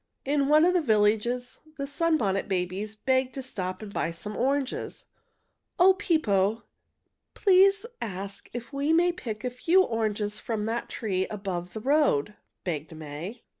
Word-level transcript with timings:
In 0.25 0.47
one 0.47 0.65
of 0.65 0.73
the 0.73 0.81
villages 0.81 1.59
the 1.77 1.85
Sunbonnet 1.85 2.47
Babies 2.47 2.95
begged 2.95 3.35
to 3.35 3.43
stop 3.43 3.83
and 3.83 3.93
buy 3.93 4.09
some 4.09 4.35
oranges. 4.35 5.05
"O 5.77 5.93
Pippo! 5.93 6.63
Please 7.35 7.85
ask 8.01 8.49
if 8.51 8.73
we 8.73 8.91
may 8.93 9.11
pick 9.11 9.43
a 9.43 9.51
few 9.51 9.83
oranges 9.83 10.39
from 10.39 10.65
that 10.65 10.89
tree 10.89 11.25
just 11.25 11.31
above 11.35 11.73
the 11.73 11.81
road," 11.81 12.33
begged 12.63 12.95
May. 12.95 13.43